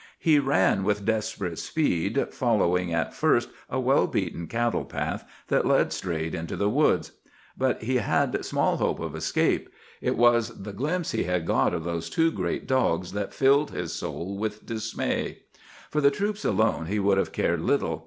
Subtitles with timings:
[0.17, 5.93] "He ran with desperate speed, following at first a well beaten cattle path that led
[5.93, 7.11] straight into the woods.
[7.55, 9.69] But he had small hope of escape.
[10.01, 13.93] It was the glimpse he had got of those two great dogs that filled his
[13.93, 15.43] soul with dismay.
[15.91, 17.99] "For the troops alone he would have cared little.